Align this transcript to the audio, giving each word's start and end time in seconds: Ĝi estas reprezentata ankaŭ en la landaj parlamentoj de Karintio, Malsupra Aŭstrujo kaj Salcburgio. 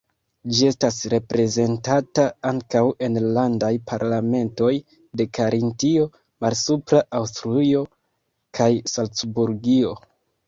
Ĝi 0.57 0.67
estas 0.67 0.95
reprezentata 1.13 2.23
ankaŭ 2.51 2.81
en 3.07 3.19
la 3.25 3.29
landaj 3.35 3.69
parlamentoj 3.91 4.71
de 5.21 5.27
Karintio, 5.39 6.07
Malsupra 6.45 7.03
Aŭstrujo 7.19 7.83
kaj 8.61 8.71
Salcburgio. 8.93 9.93